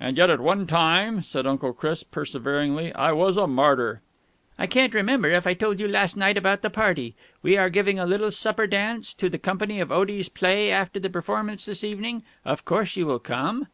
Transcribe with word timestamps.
"And 0.00 0.16
yet 0.16 0.30
at 0.30 0.40
one 0.40 0.66
time," 0.66 1.22
said 1.22 1.46
Uncle 1.46 1.72
Chris 1.72 2.02
perseveringly, 2.02 2.92
"I 2.92 3.12
was 3.12 3.36
a 3.36 3.46
martyr...." 3.46 4.00
"I 4.58 4.66
can't 4.66 4.92
remember 4.92 5.30
if 5.30 5.46
I 5.46 5.54
told 5.54 5.78
you 5.78 5.86
last 5.86 6.16
night 6.16 6.36
about 6.36 6.62
the 6.62 6.70
party. 6.70 7.14
We 7.40 7.56
are 7.56 7.70
giving 7.70 8.00
a 8.00 8.04
little 8.04 8.32
supper 8.32 8.66
dance 8.66 9.14
to 9.14 9.30
the 9.30 9.38
company 9.38 9.78
of 9.78 9.92
Otie's 9.92 10.28
play 10.28 10.72
after 10.72 10.98
the 10.98 11.08
performance 11.08 11.66
this 11.66 11.84
evening. 11.84 12.24
Of 12.44 12.64
course 12.64 12.96
you 12.96 13.06
will 13.06 13.20
come?" 13.20 13.68